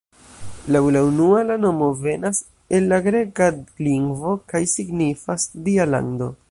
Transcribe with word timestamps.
Laŭ 0.75 0.79
la 0.95 1.03
unua 1.09 1.41
la 1.49 1.57
nomo 1.65 1.89
venas 2.07 2.41
el 2.79 2.89
la 2.95 3.01
greka 3.09 3.53
lingvo 3.89 4.35
kaj 4.53 4.65
signifas 4.77 5.49
"Dia 5.69 5.91
lando". 5.97 6.37